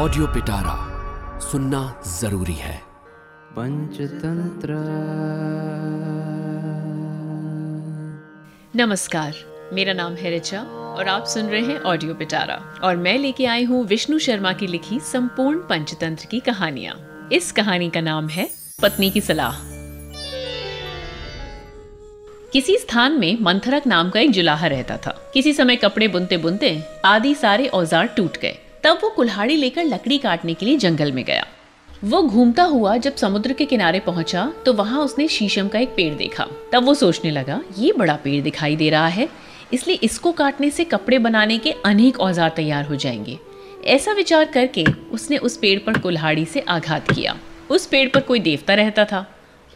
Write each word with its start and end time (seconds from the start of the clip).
Audio 0.00 0.26
पिटारा 0.26 0.74
सुनना 1.40 1.80
ज़रूरी 2.08 2.52
है। 2.52 2.76
पंचतंत्र। 3.52 4.74
नमस्कार 8.76 9.34
मेरा 9.72 9.92
नाम 9.92 10.14
है 10.14 10.30
रिचा 10.30 10.60
और 10.60 11.08
आप 11.08 11.24
सुन 11.24 11.46
रहे 11.46 11.60
हैं 11.62 11.78
ऑडियो 11.82 12.14
पिटारा 12.14 12.54
और 12.82 12.96
मैं 12.96 13.16
लेके 13.18 13.46
आई 13.46 13.64
हूँ 13.64 13.84
विष्णु 13.86 14.18
शर्मा 14.18 14.52
की 14.52 14.66
लिखी 14.66 15.00
संपूर्ण 15.00 15.58
पंचतंत्र 15.68 16.28
की 16.30 16.40
कहानियाँ। 16.40 16.96
इस 17.32 17.52
कहानी 17.52 17.90
का 17.90 18.00
नाम 18.00 18.28
है 18.28 18.48
पत्नी 18.82 19.10
की 19.10 19.20
सलाह। 19.20 19.60
किसी 22.52 22.78
स्थान 22.78 23.20
में 23.20 23.36
मंथरक 23.42 23.86
नाम 23.86 24.10
का 24.10 24.20
एक 24.20 24.30
जुलाहा 24.30 24.66
रहता 24.66 24.96
था। 24.96 25.16
किसी 25.34 25.52
समय 25.52 25.76
कपड़े 25.76 26.08
बुनते 26.08 26.36
बुनते 26.38 26.76
आदि 27.04 27.34
सारे 27.34 27.68
औज़ार 27.68 28.06
टूट 28.06 28.38
गए। 28.38 28.56
तब 28.84 28.98
वो 29.02 29.08
कुल्हाड़ी 29.10 29.56
लेकर 29.56 29.84
लकड़ी 29.84 30.18
काटने 30.18 30.54
के 30.54 30.66
लिए 30.66 30.76
जंगल 30.78 31.12
में 31.12 31.24
गया। 31.24 31.46
वो 32.04 32.22
घूमता 32.22 32.62
हुआ 32.64 32.96
जब 32.96 33.16
समुद्र 33.16 33.52
के 33.52 33.64
किनारे 33.64 34.00
पहुँचा 34.00 34.52
तो 34.66 34.72
वहाँ 34.72 35.00
उसने 35.00 35.26
शीशम 35.28 35.68
का 35.68 35.78
एक 35.78 35.88
पेड़ 35.88 36.14
देखा। 36.14 36.46
तब 36.72 36.84
वो 36.84 36.94
सोचने 36.94 37.30
लगा, 37.30 37.60
ये 37.78 37.92
बड़ा 37.92 38.14
पेड़ 38.16 38.42
दिखाई 38.42 38.76
दे 38.76 38.88
रहा 38.90 39.06
है। 39.08 39.28
इसलिए 39.72 39.98
इसको 40.02 40.32
काटने 40.32 40.70
से 40.70 40.84
कपड़े 40.84 41.18
बनाने 41.18 41.58
के 41.58 41.70
अनेक 41.84 42.20
औज़ार 42.20 42.52
तैयार 42.56 42.84
हो 42.84 42.96
जाएँगे। 42.96 43.38
ऐसा 43.86 44.12
विचार 44.12 44.44
करके 44.44 44.84
उसने 45.12 45.36
उस 45.38 45.56
पेड़ 45.56 45.78
पर 45.78 45.98
कुल्हाड़ी 45.98 46.44
से 46.44 46.60
आघात 46.60 47.10
किया। 47.10 47.36
उस 47.70 47.86
पेड़ 47.86 48.08
पर 48.08 48.20
कोई 48.20 48.40
देवता 48.40 48.74
रहता 48.74 49.04
था। 49.04 49.26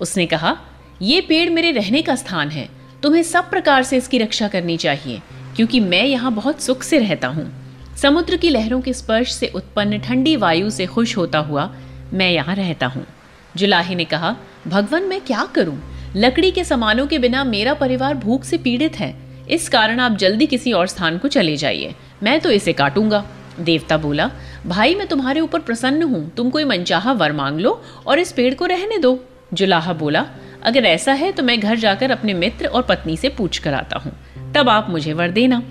उसने 0.01 0.27
कहा, 0.27 0.57
ये 1.03 1.21
पेड़ 1.21 1.49
मेरे 1.51 1.71
रहने 1.73 2.03
का 2.03 2.15
स्थान 2.15 2.51
है। 2.51 2.69
तुम्हें 3.03 3.23
सब 3.23 3.51
प्रकार 3.51 3.83
से 3.83 3.97
इसकी 3.97 4.19
रक्षा 4.19 4.49
करनी 4.49 4.77
चाहिए, 4.77 5.21
क्योंकि 5.57 5.81
मैं 5.81 6.05
यहाँ 6.05 6.33
बहुत 6.35 6.63
सुख 6.63 6.83
से 6.83 6.99
रहता 6.99 7.29
हूँ। 7.29 7.47
समुद्र 7.97 8.37
की 8.37 8.51
लहरों 8.51 8.81
के 8.81 8.93
स्पर्श 8.93 9.33
से 9.33 9.47
उत्पन्न 9.47 9.99
ठंडी 9.99 10.37
वायु 10.37 10.71
से 10.71 10.87
खुश 10.87 11.17
होता 11.17 11.39
हुआ 11.39 11.75
मैं 12.13 12.31
यहाँ 12.31 12.55
रहता 12.55 12.87
हूँ। 12.87 13.07
जुलाही 13.57 13.95
ने 13.95 14.05
कहा, 14.05 14.37
भगवान, 14.67 15.03
मैं 15.03 15.21
क्या 15.21 15.45
करूँ? 15.55 15.79
लकड़ी 16.17 16.51
के 16.51 16.65
सामानों 16.65 17.07
के 17.07 17.19
बिना 17.19 17.45
मेरा 17.45 17.75
परिवार 17.75 18.15
भूख 18.15 18.45
से 18.45 18.59
पीड़ित 18.59 18.97
है। 18.97 19.15
इस 19.51 19.69
कारण 19.69 20.01
आप 20.01 20.13
जल्दी 20.13 20.47
किसी 20.47 20.73
और 20.73 20.87
स्थान 20.87 21.19
को 21.19 21.29
चले 21.29 21.57
जाइए। 21.57 21.95
मैं 22.23 22.41
तो 22.41 22.51
इसे 22.51 22.73
काटूँगा। 22.73 23.25
देवता 23.61 23.97
बोला, 23.97 24.31
भाई, 24.67 24.95
मैं 24.95 25.07
तुम्हारे 25.07 25.41
ऊपर 25.41 25.59
प्रसन्न 25.59 26.03
हूँ। 26.03 26.35
तुम 26.35 26.51
कोई 26.51 26.65
मनचाहा 26.65 27.13
वर 27.13 27.33
मांग 27.33 27.61
लो 27.61 27.83
और 28.07 28.19
इस 28.19 28.33
पेड़ 28.33 28.55
को 28.55 28.67
रहने 28.67 28.99
दो। 28.99 29.25
जुलाहा 29.55 29.93
बोला, 29.93 30.27
अगर 30.63 30.85
ऐसा 30.85 31.13
है 31.13 31.33
तो 31.33 31.43
मैं 31.43 31.61
घर 31.61 31.77
जाकर 31.77 32.11
अपने 32.11 32.35
मित्र 32.35 32.67
और 32.67 32.83
पत्नी 32.83 33.17
से 33.17 33.29
पूछ 33.29 33.59
कर 33.59 33.75
आता 33.75 33.99
हूँ। 33.99 34.13
तब 34.53 34.69
आप 34.69 34.91
मुझे 34.91 35.13
वर 35.13 35.31
देना। 35.31 35.63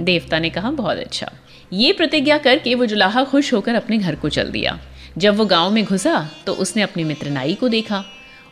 देवता 0.00 0.38
ने 0.38 0.50
कहा, 0.50 0.70
बहुत 0.70 0.98
अच्छा। 0.98 1.30
ये 1.72 1.92
प्रतिज्ञा 1.92 2.38
करके 2.38 2.74
वो 2.74 2.86
जुलाहा 2.86 3.24
खुश 3.24 3.52
होकर 3.52 3.74
अपने 3.74 3.98
घर 3.98 4.14
को 4.14 4.28
चल 4.28 4.50
दिया। 4.50 4.78
जब 5.18 5.36
वो 5.36 5.44
गाँव 5.44 5.70
में 5.70 5.84
घुसा 5.84 6.28
तो 6.46 6.52
उसने 6.54 6.82
अपनी 6.82 7.04
मित्र 7.04 7.30
नाई 7.30 7.54
को 7.54 7.68
देखा। 7.68 8.04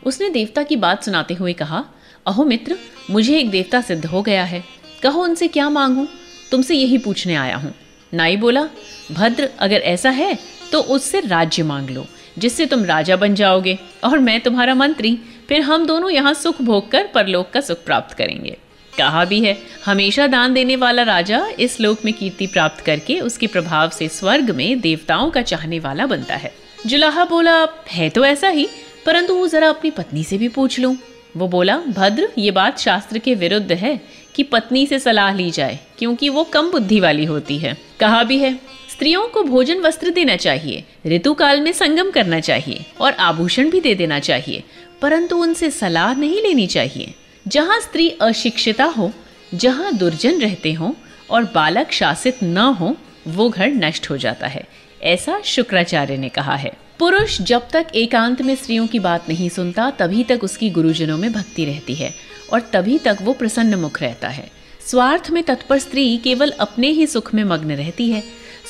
उसने 0.02 0.28
देवता 0.30 0.62
की 0.62 0.76
बात 0.76 1.04
सुनाते 1.04 1.34
हुए 1.34 1.52
कहा, 1.52 1.84
अहो 2.26 2.44
मित्र, 2.44 2.76
मुझे 3.10 3.38
एक 3.38 3.50
देवता 3.50 3.80
सिद्ध 3.80 4.04
हो 4.06 4.22
गया 4.22 4.44
है। 4.44 4.62
कहो 5.02 5.22
उनसे 5.22 5.48
क्या 5.48 5.68
मांगू? 5.70 6.06
तुमसे 6.50 6.74
यही 6.74 6.98
पूछने 6.98 7.34
आया 7.34 7.56
हूँ। 7.56 7.74
नाई 8.12 8.36
बोला, 8.36 8.68
भद्र, 9.12 9.48
अगर 9.58 9.76
ऐसा 9.76 10.10
है 10.10 10.38
तो 10.72 10.80
उससे 10.80 11.20
राज्य 11.20 11.62
मांग 11.62 11.90
लो, 11.90 12.06
जिससे 12.38 12.66
तुम 12.66 12.84
राजा 12.84 13.16
बन 13.16 13.34
जाओगे। 13.34 13.78
और 14.04 14.18
मैं 14.18 14.40
तुम्हारा 14.40 14.74
मंत्री, 14.74 15.18
फिर 15.48 15.60
हम 15.60 15.86
दोनों 15.86 16.10
यहाँ 16.10 16.34
सुख 16.34 16.62
भोग 16.62 16.90
कर 16.90 17.06
परलोक 17.06 17.50
का 17.50 17.60
सुख 17.60 17.84
प्राप्त 17.84 18.16
करेंगे। 18.16 18.56
कहा 19.00 19.24
भी 19.24 19.40
है। 19.40 19.56
हमेशा 19.84 20.26
दान 20.28 20.54
देने 20.54 20.76
वाला 20.76 21.02
राजा 21.04 21.46
इस 21.58 21.80
लोक 21.80 22.04
में 22.04 22.12
कीर्ति 22.14 22.46
प्राप्त 22.46 22.84
करके 22.84 23.20
उसके 23.20 23.46
प्रभाव 23.46 23.90
से 23.90 24.08
स्वर्ग 24.10 24.50
में 24.50 24.80
देवताओं 24.80 25.30
का 25.30 25.42
चाहने 25.42 25.78
वाला 25.78 26.06
बनता 26.06 26.36
है। 26.36 26.52
जुलाहा 26.86 27.24
बोला, 27.24 27.66
है 27.88 28.08
तो 28.10 28.24
ऐसा 28.24 28.48
ही, 28.48 28.66
परंतु 29.06 29.34
वो 29.34 29.46
जरा 29.48 29.68
अपनी 29.68 29.90
पत्नी 29.90 30.24
से 30.24 30.38
भी 30.38 30.48
पूछ 30.48 30.78
लूँ। 30.80 30.96
वो 31.36 31.48
बोला, 31.48 31.76
भद्र, 31.88 32.28
ये 32.38 32.50
बात 32.50 32.78
शास्त्र 32.78 33.18
के 33.18 33.34
विरुद्ध 33.34 33.72
है 33.72 34.00
कि 34.34 34.42
पत्नी 34.44 34.86
से 34.86 34.98
सलाह 34.98 35.32
ली 35.34 35.50
जाए, 35.50 35.78
क्योंकि 35.98 36.28
वो 36.28 36.44
कम 36.44 36.70
बुद्धि 36.70 36.98
वाली 37.00 37.24
होती 37.24 37.58
है। 37.58 37.76
कहा 38.00 38.22
भी 38.22 38.38
है, 38.38 38.52
स्त्रियों 38.90 39.26
को 39.28 39.42
भोजन 39.42 39.80
वस्त्र 39.80 40.10
देना 40.10 40.36
चाहिए 40.36 40.84
ऋतु 41.06 41.34
काल 41.34 41.60
में 41.60 41.72
संगम 41.72 42.10
करना 42.10 42.40
चाहिए 42.40 42.84
और 43.00 43.12
आभूषण 43.20 43.70
भी 43.70 43.80
दे 43.80 43.94
देना 43.94 44.18
चाहिए, 44.20 44.62
परंतु 45.02 45.36
उनसे 45.36 45.70
सलाह 45.70 46.14
नहीं 46.14 46.42
लेनी 46.42 46.66
चाहिए। 46.66 47.14
जहाँ 47.48 47.80
स्त्री 47.80 48.08
अशिक्षिता 48.10 48.84
हो, 48.84 49.10
जहाँ 49.54 49.92
दुर्जन 49.92 50.40
रहते 50.40 50.72
हों 50.72 50.92
और 51.30 51.44
बालक 51.44 51.92
शासित 51.92 52.42
न 52.42 52.58
हो, 52.58 52.96
वो 53.28 53.48
घर 53.48 53.68
नष्ट 53.68 54.10
हो 54.10 54.16
जाता 54.16 54.46
है, 54.46 54.64
ऐसा 55.02 55.40
शुक्राचार्य 55.44 56.16
ने 56.16 56.28
कहा 56.28 56.54
है। 56.54 56.72
पुरुष 56.98 57.40
जब 57.42 57.68
तक 57.70 57.86
एकांत 57.94 58.42
में 58.42 58.54
स्त्रियों 58.56 58.86
की 58.86 58.98
बात 58.98 59.28
नहीं 59.28 59.48
सुनता, 59.48 59.90
तभी 59.90 60.24
तक 60.24 60.44
उसकी 60.44 60.70
गुरुजनों 60.70 61.18
में 61.18 61.32
भक्ति 61.32 61.64
रहती 61.64 61.94
है 61.94 62.14
और 62.52 62.60
तभी 62.60 62.98
तक 62.98 63.18
वो 63.22 63.32
प्रसन्न 63.32 63.74
मुख 63.74 64.00
रहता 64.02 64.28
है। 64.28 64.50
स्वार्थ 64.86 65.30
में 65.30 65.42
तत्पर 65.42 65.78
स्त्री 65.78 66.16
केवल 66.16 66.50
अपने 66.50 66.88
ही 66.88 67.06
सुख 67.06 67.34
में 67.34 67.44
मग्न 67.44 67.70
रहती 67.70 68.10
है। 68.10 68.22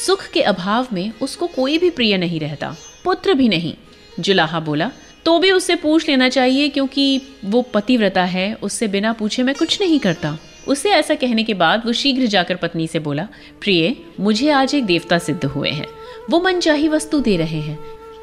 सुख 0.06 0.26
के 0.28 0.42
अभाव 0.42 0.86
में 0.92 1.12
उसको 1.22 1.46
कोई 1.46 1.78
भी 1.78 1.90
प्रिय 1.90 2.16
नहीं 2.18 2.40
रहता, 2.40 2.74
पुत्र 3.04 3.34
भी 3.34 3.48
नहीं। 3.48 3.74
जुलाहा 4.20 4.60
बोला 4.60 4.90
तो 5.24 5.38
भी 5.38 5.50
उससे 5.50 5.74
पूछ 5.76 6.08
लेना 6.08 6.28
चाहिए 6.28 6.68
क्योंकि 6.68 7.20
वो 7.44 7.62
पतिव्रता 7.74 8.24
है, 8.24 8.52
उससे 8.54 8.88
बिना 8.88 9.12
पूछे 9.12 9.42
मैं 9.42 9.54
कुछ 9.54 9.80
नहीं 9.80 9.98
करता। 10.00 10.36
उससे 10.68 10.90
ऐसा 10.90 11.14
कहने 11.14 11.44
के 11.44 11.54
बाद 11.54 11.86
वो 11.86 11.92
शीघ्र 11.92 12.26
जाकर 12.26 12.56
पत्नी 12.56 12.86
से 12.86 12.98
बोला, 12.98 13.26
प्रिय, 13.60 13.94
मुझे 14.20 14.50
आज 14.50 14.74
एक 14.74 14.84
देवता 14.86 15.18
सिद्ध 15.18 15.44
हुए 15.44 15.70
हैं। 15.70 15.86
वो 16.30 16.40
मनचाही 16.40 16.88
वस्तु 16.88 17.20
दे 17.20 17.36
रहे 17.36 17.60
हैं, 17.60 17.78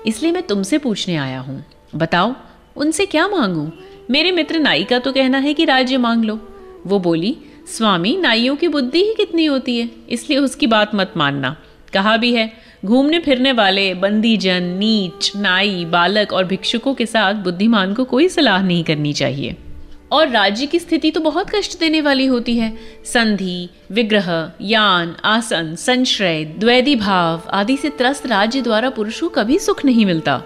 इसलिए 0.08 0.32
मैं 0.32 0.44
तुमसे 0.44 0.78
पूछने 0.78 1.16
आया 1.18 1.40
हूँ। 1.40 1.64
बताओ, 1.96 2.36
उनसे 2.76 3.06
क्या 3.06 3.28
मांगू? 3.28 3.70
मेरे 4.10 4.32
मित्र 4.32 4.60
नाई 4.60 4.84
का 4.84 5.00
तो 5.00 5.12
कहना 5.12 5.38
है 5.38 5.54
कि 5.54 5.66
राज्य 5.66 5.98
मांग 5.98 6.24
लो। 6.26 6.40
वो 6.86 7.00
बोली, 7.00 7.36
स्वामी, 7.68 8.16
नाइयों 8.18 8.56
की 8.56 8.68
बुद्धि 8.68 9.00
ही 9.00 9.14
कितनी 9.14 9.46
होती 9.46 9.78
है, 9.80 9.90
इसलिए 10.10 10.40
उसकी 10.40 10.68
बात 10.68 10.96
मत 10.96 11.14
मानना। 11.18 11.56
कहा 11.94 12.16
भी 12.18 12.34
है 12.34 12.52
घूमने 12.88 13.20
फिरने 13.20 13.52
वाले 13.52 13.94
बंदी 13.94 14.36
जन 14.38 14.64
नीच, 14.64 15.32
नाई, 15.36 15.86
बालक 15.86 16.34
और 16.34 16.44
भिक्षुकों 16.44 16.94
के 16.94 17.06
साथ 17.06 17.34
बुद्धिमान 17.34 17.94
को 17.94 18.04
कोई 18.04 18.28
सलाह 18.30 18.62
नहीं 18.64 18.84
करनी 18.84 19.14
चाहिए। 19.14 19.56
और 20.12 20.30
राज्य 20.30 20.66
की 20.66 20.80
स्थिति 20.80 21.12
तो 21.12 21.20
बहुत 21.20 21.50
कष्ट 21.50 21.80
देने 21.80 22.02
वाली 22.02 22.26
होती 22.26 22.58
है। 22.58 22.72
संधि, 23.06 23.70
विग्रह, 23.92 24.52
यान, 24.62 25.16
आसन, 25.26 25.76
संश्रय 25.76 26.44
द्वैदी 26.58 26.96
भाव 26.96 27.42
आदि 27.50 27.78
से 27.78 27.90
त्रस्त 27.90 28.28
राज्य 28.28 28.62
द्वारा 28.62 28.90
पुरुषों 28.90 29.30
कभी 29.30 29.60
सुख 29.60 29.86
नहीं 29.86 30.06
मिलता। 30.06 30.42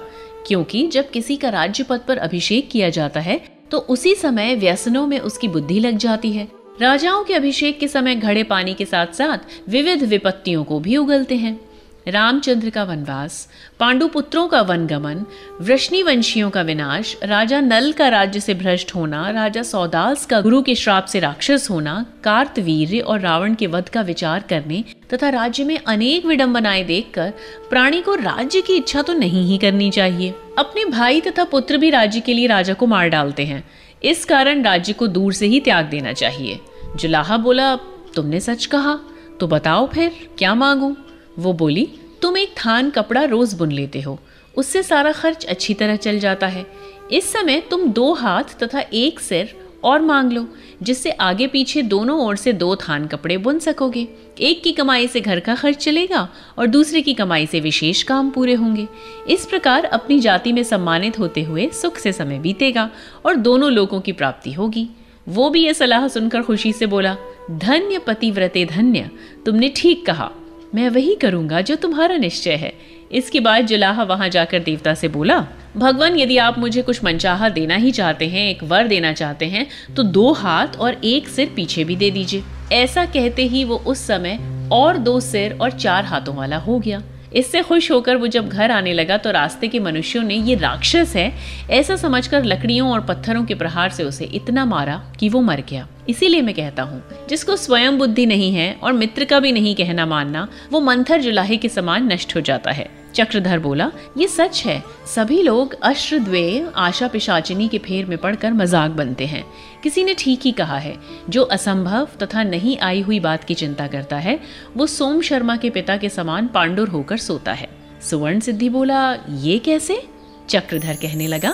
क्योंकि 0.47 0.87
जब 0.87 1.09
किसी 1.09 1.35
का 1.37 1.49
राज्य 1.49 1.83
पद 1.83 2.01
पर 2.07 2.17
अभिषेक 2.17 2.69
किया 2.69 2.89
जाता 2.89 3.19
है 3.19 3.41
तो 3.71 3.77
उसी 3.77 4.15
समय 4.15 4.55
व्यसनों 4.55 5.07
में 5.07 5.19
उसकी 5.19 5.47
बुद्धि 5.47 5.79
लग 5.79 5.97
जाती 5.97 6.31
है। 6.31 6.47
राजाओं 6.81 7.23
के 7.23 7.33
अभिषेक 7.33 7.79
के 7.79 7.87
समय 7.87 8.15
घड़े 8.15 8.43
पानी 8.43 8.73
के 8.73 8.85
साथ 8.85 9.07
साथ 9.07 9.69
विविध 9.69 10.03
विपत्तियों 10.03 10.63
को 10.63 10.79
भी 10.79 10.97
उगलते 10.97 11.35
हैं। 11.35 11.59
रामचंद्र 12.07 12.69
का 12.69 12.83
वनवास, 12.83 13.47
पांडुपुत्रों 13.79 14.47
का 14.47 14.61
वनगमन 14.61 15.25
वृष्णि 15.61 16.01
वंशियों 16.03 16.49
का 16.49 16.61
विनाश, 16.61 17.15
राजा 17.23 17.59
नल 17.61 17.91
का 17.91 18.07
राज्य 18.07 18.39
से 18.39 18.53
भ्रष्ट 18.53 18.93
होना, 18.95 19.29
राजा 19.29 19.63
सौदास 19.63 20.25
का 20.25 20.39
गुरु 20.41 20.61
के 20.61 20.75
श्राप 20.75 21.05
से 21.05 21.19
राक्षस 21.19 21.67
होना, 21.71 22.05
कार्तवीर्य 22.23 22.99
और 22.99 23.19
रावण 23.19 23.55
के 23.55 23.67
वध 23.67 23.89
का 23.89 24.01
विचार 24.01 24.43
करने 24.49 24.83
तथा 25.13 25.29
राज्य 25.29 25.63
में 25.63 25.77
अनेक 25.77 26.25
विडंबनाएँ 26.25 26.83
देखकर 26.83 27.33
प्राणी 27.69 28.01
को 28.01 28.15
राज्य 28.15 28.61
की 28.61 28.75
इच्छा 28.75 29.01
तो 29.01 29.13
नहीं 29.13 29.45
ही 29.47 29.57
करनी 29.57 29.89
चाहिए। 29.91 30.33
अपने 30.57 30.85
भाई 30.85 31.21
तथा 31.21 31.43
पुत्र 31.43 31.77
भी 31.77 31.89
राज्य 31.89 32.19
के 32.19 32.33
लिए 32.33 32.47
राजा 32.47 32.73
को 32.73 32.87
मार 32.87 33.09
डालते 33.09 33.45
हैं। 33.45 33.63
इस 34.03 34.25
कारण 34.25 34.63
राज्य 34.63 34.93
को 34.93 35.07
दूर 35.07 35.33
से 35.33 35.47
ही 35.47 35.59
त्याग 35.59 35.85
देना 35.85 36.13
चाहिए। 36.13 36.59
जुलाहा 36.95 37.37
बोला 37.37 37.75
तुमने 38.15 38.39
सच 38.39 38.65
कहा 38.65 38.99
तो 39.39 39.47
बताओ 39.47 39.87
फिर, 39.87 40.11
क्या 40.37 40.55
मांगू? 40.55 40.95
वो 41.39 41.53
बोली, 41.53 41.89
तुम 42.21 42.37
एक 42.37 42.49
थान 42.49 42.89
कपड़ा 42.89 43.23
रोज 43.23 43.53
बुन 43.53 43.71
लेते 43.71 44.01
हो। 44.01 44.19
उससे 44.57 44.83
सारा 44.83 45.11
खर्च 45.11 45.45
अच्छी 45.45 45.73
तरह 45.73 45.95
चल 45.95 46.19
जाता 46.19 46.47
है। 46.47 46.65
इस 47.11 47.31
समय 47.33 47.59
तुम 47.59 47.87
दो 47.87 48.13
हाथ 48.13 48.43
तथा 48.63 48.79
एक 48.93 49.19
सिर 49.19 49.61
और 49.83 50.01
मांग 50.01 50.31
लो, 50.31 50.47
जिससे 50.83 51.11
आगे 51.11 51.47
पीछे 51.47 51.81
दोनों 51.81 52.19
ओर 52.19 52.35
से 52.35 52.53
दो 52.53 52.75
थान 52.75 53.07
कपड़े 53.07 53.37
बुन 53.37 53.59
सकोगे। 53.59 54.07
एक 54.39 54.63
की 54.63 54.71
कमाई 54.71 55.07
से 55.07 55.21
घर 55.21 55.39
का 55.39 55.55
खर्च 55.55 55.77
चलेगा 55.77 56.29
और 56.57 56.67
दूसरे 56.67 57.01
की 57.01 57.13
कमाई 57.13 57.45
से 57.45 57.59
विशेष 57.59 58.03
काम 58.03 58.29
पूरे 58.29 58.53
होंगे। 58.53 58.87
इस 59.29 59.45
प्रकार 59.45 59.85
अपनी 59.85 60.19
जाति 60.19 60.53
में 60.53 60.63
सम्मानित 60.63 61.19
होते 61.19 61.43
हुए 61.43 61.69
सुख 61.69 61.97
से 61.97 62.13
समय 62.13 62.39
बीतेगा 62.39 62.89
और 63.25 63.35
दोनों 63.35 63.71
लोगों 63.71 64.01
की 64.01 64.11
प्राप्ति 64.11 64.53
होगी। 64.53 64.89
वो 65.29 65.49
भी 65.49 65.63
ये 65.63 65.73
सलाह 65.73 66.07
सुनकर 66.07 66.41
खुशी 66.41 66.73
से 66.73 66.85
बोला, 66.85 67.17
धन्य 67.51 67.97
पतिव्रते 67.97 68.65
धन्य। 68.65 69.09
तुमने 69.45 69.73
ठीक 69.75 70.05
कहा। 70.05 70.31
मैं 70.73 70.89
वही 70.89 71.15
करूँगा 71.15 71.61
जो 71.61 71.75
तुम्हारा 71.75 72.17
निश्चय 72.17 72.51
है। 72.51 72.73
इसके 73.11 73.39
बाद 73.39 73.65
जुलाहा 73.65 74.03
वहाँ 74.03 74.27
जाकर 74.29 74.59
देवता 74.59 74.93
से 74.93 75.07
बोला, 75.07 75.37
भगवान, 75.77 76.17
यदि 76.17 76.37
आप 76.37 76.59
मुझे 76.59 76.81
कुछ 76.81 77.03
मनचाहा 77.03 77.49
देना 77.49 77.75
ही 77.75 77.91
चाहते 77.91 78.27
हैं, 78.27 78.49
एक 78.49 78.63
वर 78.63 78.87
देना 78.87 79.13
चाहते 79.13 79.45
हैं 79.45 79.67
तो 79.95 80.03
दो 80.03 80.31
हाथ 80.33 80.75
और 80.77 81.01
एक 81.03 81.27
सिर 81.27 81.51
पीछे 81.55 81.83
भी 81.83 81.95
दे 81.95 82.11
दीजिए। 82.11 82.43
ऐसा 82.73 83.05
कहते 83.05 83.45
ही 83.45 83.63
वो 83.63 83.77
उस 83.77 84.05
समय 84.07 84.39
और 84.71 84.97
दो 84.97 85.19
सिर 85.19 85.57
और 85.61 85.71
चार 85.71 86.05
हाथों 86.05 86.35
वाला 86.35 86.57
हो 86.57 86.79
गया। 86.79 87.01
इससे 87.33 87.61
खुश 87.61 87.91
होकर 87.91 88.15
वो 88.15 88.27
जब 88.27 88.49
घर 88.49 88.71
आने 88.71 88.93
लगा 88.93 89.17
तो 89.17 89.31
रास्ते 89.31 89.67
के 89.67 89.79
मनुष्यों 89.79 90.23
ने, 90.23 90.35
ये 90.35 90.55
राक्षस 90.55 91.13
है। 91.15 91.31
ऐसा 91.69 91.95
समझकर 91.95 92.43
लकड़ियों 92.43 92.89
और 92.91 93.01
पत्थरों 93.01 93.43
के 93.45 93.55
प्रहार 93.55 93.89
से 93.89 94.03
उसे 94.03 94.25
इतना 94.25 94.65
मारा 94.65 95.01
कि 95.19 95.29
वो 95.29 95.41
मर 95.41 95.63
गया। 95.69 95.87
इसीलिए 96.11 96.41
मैं 96.41 96.55
कहता 96.55 96.83
हूँ, 96.83 97.03
जिसको 97.29 97.55
स्वयं 97.55 97.97
बुद्धि 97.97 98.25
नहीं 98.25 98.51
है 98.53 98.73
और 98.83 98.93
मित्र 98.93 99.25
का 99.25 99.39
भी 99.39 99.51
नहीं 99.51 99.75
कहना 99.75 100.05
मानना, 100.05 100.47
वो 100.71 100.79
मंथर 100.79 101.21
जुलाहे 101.21 101.57
के 101.57 101.69
समान 101.69 102.11
नष्ट 102.13 102.35
हो 102.35 102.41
जाता 102.41 102.71
है। 102.71 102.89
चक्रधर 103.15 103.59
बोला, 103.59 103.91
ये 104.17 104.27
सच 104.27 104.63
है, 104.65 104.83
सभी 105.07 105.41
लोग 105.41 105.73
अश्रद्वे 105.83 106.71
आशा, 106.75 107.07
पिशाचिनी 107.07 107.67
के 107.67 107.77
फेर 107.77 108.05
में 108.05 108.17
पड़कर 108.17 108.53
मज़ाक 108.53 108.91
बनते 108.91 109.25
हैं। 109.25 109.43
किसी 109.83 110.03
ने 110.03 110.13
ठीक 110.13 110.41
ही 110.45 110.51
कहा 110.51 110.77
है, 110.77 110.95
जो 111.29 111.43
असंभव 111.43 112.07
तथा 112.23 112.43
नहीं 112.43 112.77
आई 112.79 113.01
हुई 113.01 113.19
बात 113.19 113.43
की 113.43 113.53
चिंता 113.53 113.87
करता 113.87 114.17
है, 114.17 114.39
वो 114.77 114.87
सोम 114.87 115.21
शर्मा 115.21 115.57
के 115.57 115.69
पिता 115.69 115.97
के 115.97 116.09
समान 116.09 116.47
पांडुर 116.47 116.89
होकर 116.89 117.17
सोता 117.17 117.53
है। 117.53 117.69
सुवर्ण 118.09 118.39
सिद्धि 118.39 118.69
बोला, 118.69 119.17
ये 119.29 119.59
कैसे? 119.59 120.01
चक्रधर 120.49 120.95
कहने 120.95 121.27
लगा 121.27 121.53